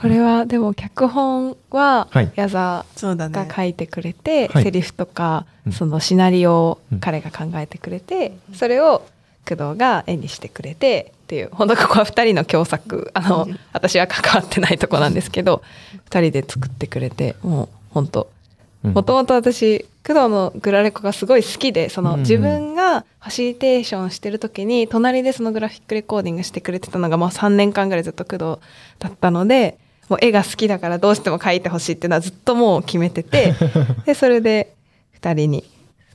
[0.00, 9.04] これはでも脚本は矢沢が書いてくれて、はい、セリフとかそのシナリオを彼が考えてくれて、それを
[9.48, 15.62] 工藤が絵にしてくれてっていう本当ここは2人の共作あの、私は関わってないとこなんですけど
[16.10, 18.30] 2人で作ってくれてもう本当
[18.82, 28.62] もともと私工藤のグラレコがすごい好きでその自分がファシリテーションしてる時に隣でそのグラフィックレコーディングしてくれてたのがもう3年間ぐらいずっと工藤
[29.00, 33.54] だったのでもう絵が好きだからどうしても描いてほしいっていうのはずっともう決めてて
[34.06, 34.74] でそれで
[35.20, 35.64] 2人に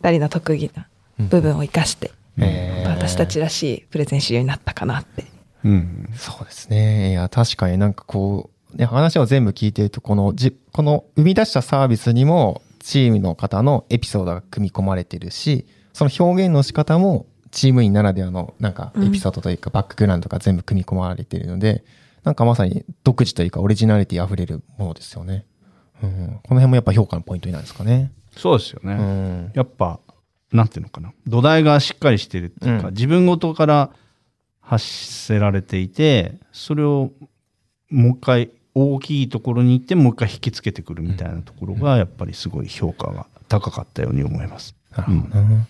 [0.02, 0.88] 2人の特技な
[1.20, 5.26] 部分を生かして、うん、私たちらしいプレゼン資料になったかなって。
[5.64, 7.12] うん、そうですね。
[7.12, 21.84] いや、確かになんかこう、ね、話を全部聞いてると、このじ、この生み出したサービスにも、チームの方のエピソードが組み込まれてるし、その表現の仕方も、チーム員ならではの、なんか、エピソードというか、バックグラウンドが全部組み込まれてるので、
[22.24, 25.46] なんかまさに独自というかオリジナリティ溢れるものですよね。
[26.02, 28.12] うん、この辺もやっぱ評価のポイントになるんですかね。
[28.36, 28.94] そうですよね。
[28.94, 30.00] うん、やっぱ、
[30.52, 31.14] なんていうのかな。
[31.28, 33.92] 土台がしっかりしてるっていうか、うん、自分ごとから
[34.60, 37.12] 発せられていて、それを
[37.90, 44.76] もう一回大きいところに行ってもう一回引きつけてくるみたいなところが、やっぱりすごい評価が高かったように思います。
[44.92, 45.68] なるほど、ね、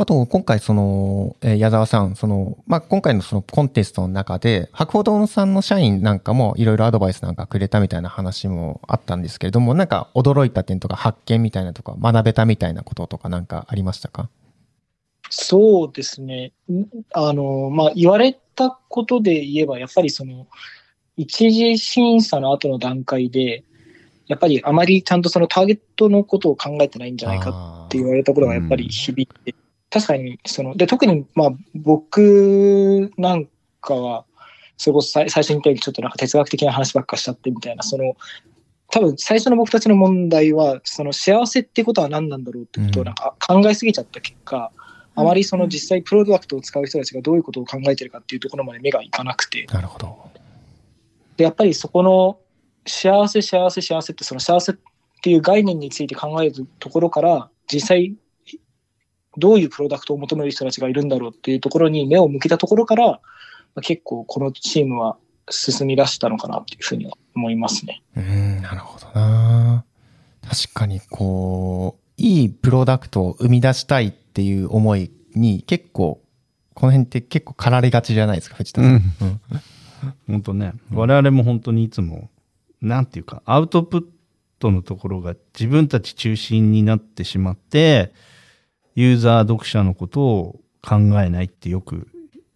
[0.00, 14.28] あと、今回その、え、矢沢さん、その、まあ、今回のそのコンテストの中で、博報堂さんの社員なんかもいろいろアドバイスなんかくれたみたいな話もあったんですけれども、なんか驚いた点とか発見みたいなとか、学べたみたいなこととかなんかありましたか？
[15.30, 16.52] そうですね。
[17.12, 20.46] あの、まあ、言われたことで言えば、やっぱりその、
[21.16, 23.64] 一次審査の後の段階で、
[24.28, 29.56] やっぱりあまりちゃんとそのターゲットのことを考えてないんじゃないかって言われたことがやっぱり響いて、
[29.90, 33.48] 確かに、その、で、特に、まあ、僕なん
[33.80, 34.24] かは、
[34.76, 38.14] それこそ最初に言ったようにちょっとなんか哲学的な話ばっかしちゃってみたいな、その、
[38.90, 44.70] 多分最初の僕たちの問題は、その幸せってことは何なんだろうってことをなんか考えすぎちゃった結果、
[45.16, 49.66] うん、あまりその実際プロダクトを使う人たちがどういうことを考えてるかっていうところまで目がいかなくて。
[49.72, 50.16] なるほど。
[51.36, 52.38] で、やっぱりそこの
[52.86, 54.76] 幸せ、幸せ、幸せってその幸せっ
[55.22, 58.14] ていう概念について考えるところから、実際
[59.36, 63.20] どういうプロダクトを求める人たちがいるんだろうっていうところに目を向けたところから、ま
[63.76, 65.16] あ、結構このチームは
[65.50, 68.02] 進み出したのかなっていうふうには思いますね。
[68.16, 69.84] うん、なるほどな。
[70.42, 76.20] 確かにこう、いいプロダクトを生み出したいっていう思いに結構
[76.78, 78.90] この辺って結構駆られがちじゃないですか、藤田さん。
[78.90, 79.40] うんうん
[80.28, 82.30] 本当ね、我々も本当にいつも、
[82.80, 84.04] なんていうか、アウトプッ
[84.60, 88.12] トのところが自分たち中心になってしまって、
[88.98, 92.08] ユーザー読者のことを考えないってよく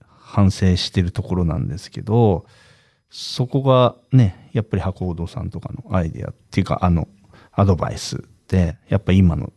[0.09, 2.47] 反省してるところなんですけど、
[3.11, 7.07] そこがね、やっぱり箱ほどさんとかのアイデアっていうか、あの、
[7.53, 9.53] アドバイスで、やっぱ今の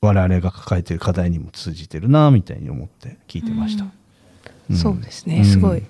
[0.00, 3.84] 我々が抱えてる課題にも通じてるな、みたいに思って聞いてました。
[3.84, 4.76] ん。
[4.76, 5.44] そうですね、うん。
[5.44, 5.82] すごい。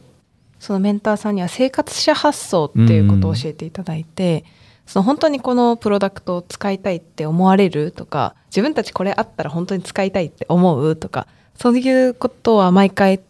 [0.59, 4.45] そのメンターさんには生活者発想っていうことを教えていただいて、
[4.89, 13.21] その本当にこのプロダクトを使いたいって思われるとか自分たちこれあったら本当に使いたいって思うとかそういうことは毎回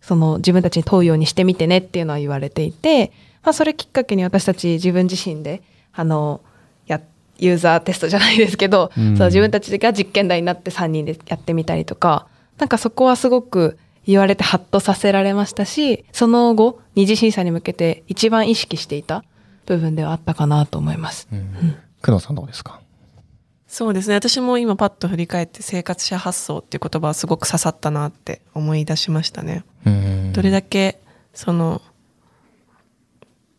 [0.00, 3.10] その自分たちに問うようにしてみてねっていうのは言われていて、
[3.42, 6.40] まあ、それきっかけに私たち自分自身であの
[6.86, 7.00] や
[7.38, 9.16] ユーザーテストじゃないですけど、うん。
[9.16, 12.28] そう自分たちが実験台になって3人でやってみたりとか
[12.58, 19.24] なんかそこはすごく言われてハッとさせられましたしその後二次審査に向けて一番意識していた
[19.66, 21.28] 部分ではあったかなと思います。
[21.32, 22.80] うん工藤さんどうですか？
[23.66, 24.14] そうですね。
[24.14, 29.64] 私も今パッと振り返って生活者発想っていう言葉はすごく刺さったなって思い出しましたね。
[29.86, 31.00] うんどれだけ、
[31.32, 31.80] その、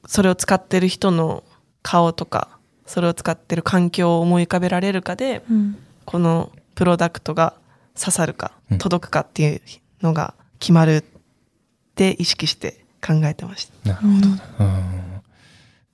[0.06, 1.44] それを使ってる人の
[1.82, 2.50] 顔とか、
[2.86, 5.42] それを使ってる環境を思い浮かべられるかで、
[6.06, 7.56] このプロダクトが
[8.00, 9.62] 刺さるかうん、届くかっていう
[10.02, 11.04] のが決まるっ
[11.96, 13.90] て意識して考えてました。
[13.90, 14.66] なるほど。
[14.66, 14.95] うん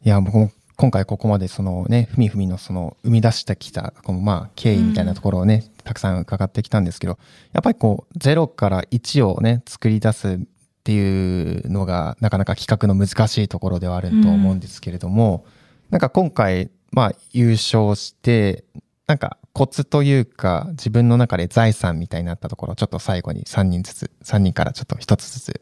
[0.04, 7.20] いや、僕も今回ここまでそのね、ふみふみのその生み出してきた、このまあ経緯みたいなところをね、たくさん伺ってきたんですけど、
[7.54, 10.40] やっぱりこう、0から1をね、作り出すっ
[10.84, 15.46] ていうのが、なかなか企画の難しいところではあると思うんですけれども、
[15.92, 18.64] なんか今回、まあ優勝して、
[19.06, 25.62] なんかコツというか、自分の中で財産みたいになったところ、ちょっと最後に3人ずつ、3人からちょっと1つずつ。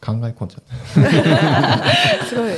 [0.00, 0.62] 考え込んじゃっ
[2.20, 2.24] た。
[2.26, 2.52] すごい。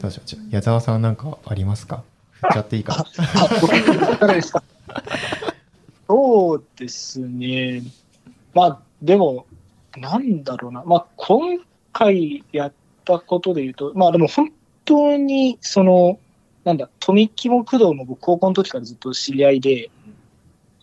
[0.00, 0.26] どうしよう。
[0.26, 2.02] じゃあ矢沢さんなんかありますか？
[2.42, 3.06] 振っちゃっていいか。
[6.06, 7.82] そうですね。
[8.52, 9.46] まあ、でも、
[9.96, 10.82] なんだろうな。
[10.84, 11.58] まあ、今
[11.92, 12.72] 回やっ
[13.04, 14.52] たことで言うと、まあでも本
[14.84, 16.18] 当に、その、
[16.64, 19.90] なんだ、富木も工藤も僕高校の時からずっと知り合いで、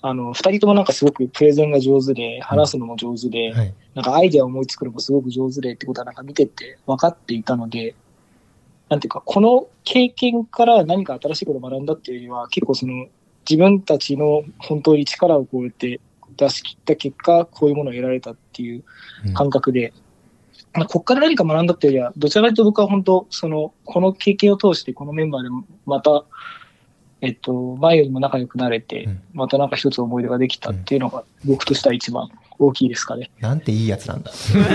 [0.04, 3.74] あの、二人ともなんかすごくプレゼンが上手で、話すのも上手で、はい。
[3.94, 7.94] なんかアイデアを思いつくのもすごく上手でってことはなんか見てて分かっていたので、
[8.90, 13.08] なんていうか、この経験から何か新しいことを学んだっていうよりは、結構その
[13.50, 16.00] 自分たちの本当に力を超えて
[16.36, 18.84] 出し切った結果、こういうものを得られたっていう
[19.26, 19.94] うん感覚で、
[20.74, 25.50] まあ、ここから何か学んだっていうよりは、どちらかというと僕は本当、その、この経験を通してこのメンバーで
[25.86, 26.26] また、
[27.22, 33.30] えっと、前よりも仲良くなれてうん、またなんか一つ思い出ができたっていうのが、僕としては一番大きいですかね。
[33.40, 34.32] なんていいやつなんだ。
[34.32, 34.68] そんな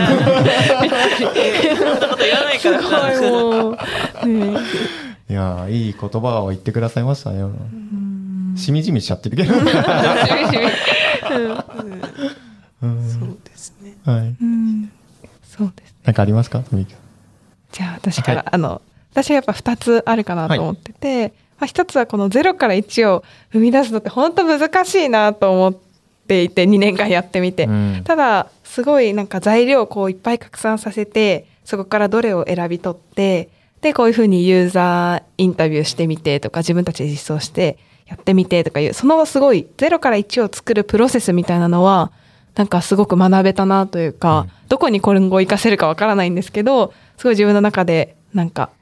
[2.09, 2.81] こと言わないから
[4.27, 4.47] ね
[5.29, 7.51] いやーいい言葉を言ってくださいましたよ。
[8.57, 9.55] しみじみしちゃってるけど。
[9.55, 9.59] う
[12.87, 13.97] んそうですね。
[14.05, 14.37] はい。
[14.41, 14.93] うん
[15.43, 15.97] そうです。
[16.05, 16.63] なんかありますか
[17.73, 18.81] じゃあ私から、はいあの
[19.13, 25.81] 私はやっぱ2つあるかなと思ってて、まあ、1つはこの0から1を生み出すのって本当難しいなと思っ
[26.27, 28.03] ていて2年間やってみて、うん。
[28.05, 33.49] ただすごいなんか材料をこういっぱい拡散させてそこからどれを選び取って
[33.81, 42.13] でこういうふうにユーザーインタビューしてみてとか自分たちで実装してやってみてとかいうそのすごい0から1を作るプロセスみたいなのは
[42.55, 48.76] なんかすごく学べたなというか、どこに今後活かせるかわからないんですけどすごい自分の中でなんかに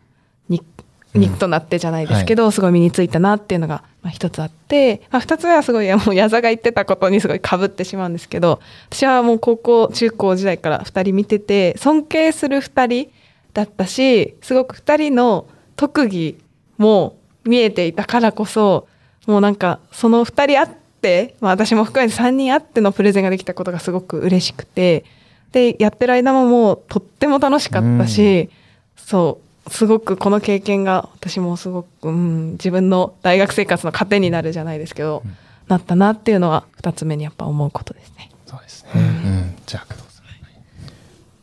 [1.15, 1.21] うん。
[1.21, 13.11] ニッとなってじゃないですけど、すごい身についたなっていうのが、まあ、一つあって、まあ、二つ目はすごいもう矢座が言ってたことにすごい被ってしまうんですけど私はもう高校中高時代から二人見てて尊敬する二人
[13.55, 15.47] だったしすごく二人の
[15.77, 16.39] 特技
[16.77, 18.89] も見えていたからこそ
[19.27, 20.69] もうなんかその二人あっ
[21.01, 25.07] て、まあ、私も含めて三人あってのプレゼンができたことがすごく嬉しくて
[25.53, 28.51] でやってる間ももうとっても楽しかったし、
[28.97, 35.23] そうすごくこの経験が私もすごく、うん、自分の大学生活の糧になるじゃないですけど、
[35.69, 38.31] なったなっていうのは二つ目にやっぱ思うことですね。
[38.47, 38.91] そうですね。
[38.95, 39.57] うん。
[39.67, 40.05] じゃあ。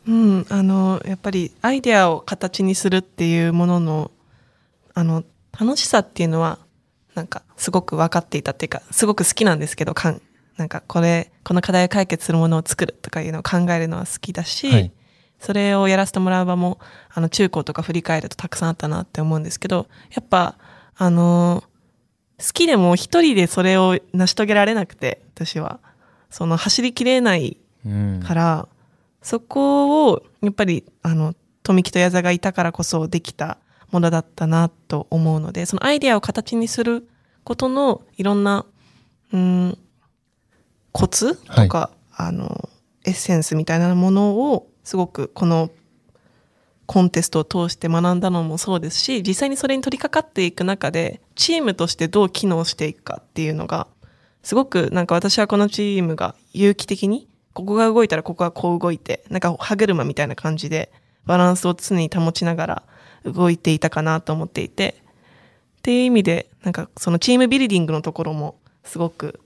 [0.07, 4.11] うん、あの、やっぱりアイデアを形にするっていうものの、
[4.93, 5.23] あの、
[5.57, 6.59] 楽しさっていうのは、
[7.13, 10.21] なんか、すごく分かっていたっていうか、すごく好きなんですけど、かん、
[10.57, 14.91] なんか、これ、この課題を解決するものを作るとかいうのを考えるのは好きだし、はい
[15.41, 16.79] それをやらせてもらう場も、
[17.09, 20.55] あの、中高とか振り返るとたくさんあったなって思うんですけど、やっぱ、
[20.95, 21.63] あの、
[22.39, 25.79] 好きでも一人でそれを成し遂げられなくて、私は。
[26.29, 27.57] その走りきれない
[28.25, 28.67] から、うん、
[29.21, 31.33] そこを、やっぱり、あの、
[31.63, 33.57] 富木と矢座がいたからこそできた
[33.91, 37.07] ものだったなと思うので、そのアイデアを形にする
[37.43, 38.65] ことのいろんな、
[39.33, 39.77] うん、
[40.91, 42.69] コツとか、はい、あの、
[43.05, 45.69] エッセンスみたいなものを、すごくこの
[46.85, 53.87] コンテストを通して学んだのもそうですし、実際にそれに取り掛かっていく中で、チームとしてどう機能していくかっていうのが、
[54.43, 60.91] すごくなんか私はこのチームが有機的に、ここが動いたらここはこう動いて、なんか歯車みたいな感じで、
[61.25, 62.83] バランスを常に保ちながら
[63.23, 65.01] 動いていたかなと思っていて、
[65.79, 69.39] っていう意味で、なんかそのチームビルディングのところもすごく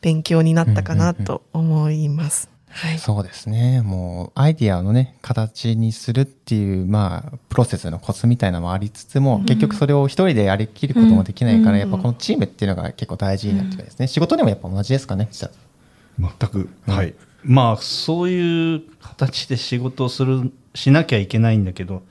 [0.00, 2.49] 勉強になったかなと思います。
[2.72, 3.82] はい、そうですね。
[3.82, 14.06] もう、アイディアのね、形にするっていう、まあ、プロセスのコツみたいなのもありつつも、うん、結局それを一人でやりきることもできないから、うん、やっぱこのチームっていうのが結構大事になってくるんですね。
[14.06, 16.68] 仕事でもやっぱ同じですかね、全く。
[16.86, 17.14] はい。
[17.42, 22.02] まあ、そういう形で仕事をする、しなきゃいけないんだけど、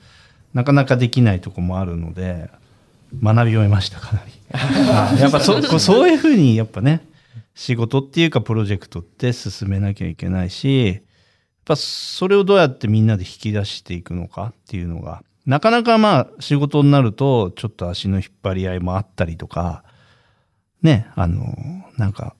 [0.52, 2.50] なかなかできないとこもあるので、
[3.22, 4.32] 学び終えました、かなり。
[5.20, 7.00] やっぱそ、 そういうふうに、やっぱね、
[7.54, 11.02] 仕事っていうかプロジェクトって進めなきゃいけないし、やっ
[11.64, 19.84] ぱそれをどうやってみんなで引き出していくのかっていうのが、なかなかまあ仕事になるとちょっと足の引っ張り合いもあったりとか、
[20.82, 21.54] ね、あの、
[21.98, 22.34] なんか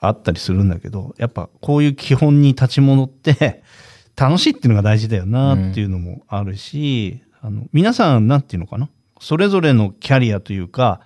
[0.00, 3.62] あったりするんだけど、やっぱこういう基本に立ち戻って
[4.16, 8.88] 楽しいっていうのが大事だよなっていうのもあるし、うん、あの、皆さんなんていうのかな？
[9.20, 11.00] それぞれのキャリアというか、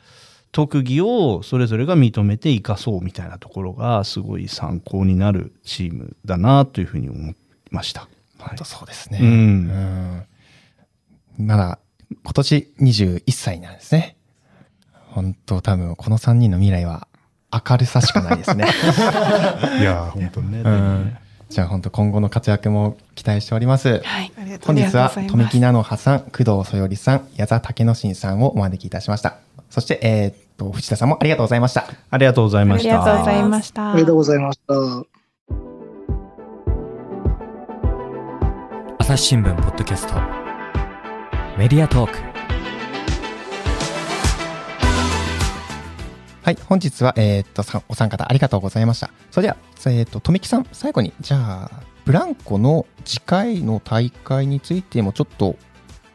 [0.52, 7.34] 特技をそれぞれが認めて生かそうみたいなところがすごい参考になるチームだなというふうに思い
[7.70, 8.08] ました。
[8.38, 9.18] 本当そうですね。
[9.20, 9.28] うん、
[11.38, 11.46] うん。
[11.46, 11.78] まだ
[12.22, 14.16] 今年21歳なんですね。
[14.92, 17.08] 本当多分この3人の未来は
[17.52, 18.66] 明るさしかないですね。
[19.80, 20.60] いや本当にね。
[20.60, 21.16] うん
[21.48, 24.02] じゃあ本当今後の活躍も期待しております。
[24.04, 24.30] はい。
[24.66, 29.47] 本日は富木菜の葉さん、工藤そよりさん、矢沢武之進さんをお招きいたしました。
[29.78, 31.84] そして、えー、っと、藤田さんもありがとうございました。
[32.10, 32.90] ありがとうございました。
[32.90, 33.92] ありがとうございました。
[33.92, 34.74] ありがとうございました。
[38.98, 40.14] 朝日新聞ポッドキャスト
[41.56, 42.18] メディアトーク
[46.42, 49.10] はい、本日は、えー、っと、お三方ありがとうございました。
[49.30, 49.56] それでは、
[49.86, 51.70] えー、っと、富木さん、最後に、じゃあ、
[52.04, 55.54] ブランコの次回の大会についてもちょっと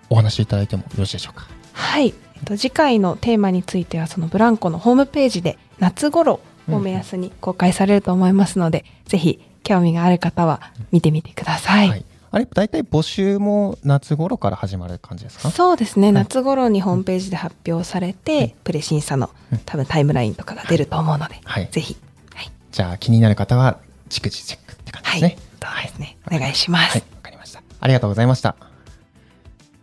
[0.09, 1.47] お話しいただいてもよろしいでしょうか？
[1.72, 2.14] はい。
[2.43, 10.59] えっと、次回のテーマについては、そのブランコのホームページで夏頃を目安に公開されると思いますので、うん、ぜひ興味がある方は
[10.91, 11.89] 見てみてください。
[11.89, 15.51] はいあれ、大体募集も夏頃から始まる感じですか？
[15.51, 19.29] そうですね、はい、夏頃にホームページで発表されて、うん、プレ審査の
[19.67, 21.95] 多分タイムラインとかが出ると思うので、はい、ぜひ、
[22.33, 22.51] はい。
[22.71, 23.77] じゃあ、気になる方は、
[24.09, 25.27] 逐次チェックって感じですね。
[25.27, 25.37] はい、
[25.75, 26.17] そうですね。
[26.25, 26.93] お願いします。
[26.93, 27.61] はい、わかりました。
[27.79, 28.55] ありがとうございました。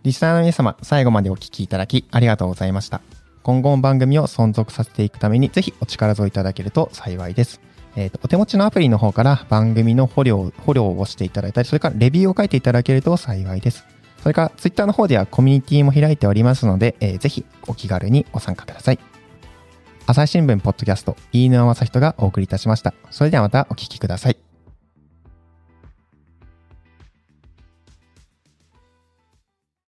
[0.03, 3.03] リスナーの皆様、最後までお聞きいただき、ありがとうございました。
[3.42, 7.61] 今後も番組を存続させていくために、ぜひお力添えいただけると幸いです。
[7.96, 13.84] えっ、ー、と、お手持ちのアプリの方から番組の捕虜、捕虜をしていただいたり、それからレビューを書いていただけると幸いです。
[14.22, 18.98] それから、ツイッターの方ではコミュニティも開いておりますので、えー、ぜひお気軽にご参加ください。
[20.07, 22.94] 朝日新聞ポッドキャスト、飯沼正人がお送りいたしました。
[23.11, 24.49] それではまたお聞きください。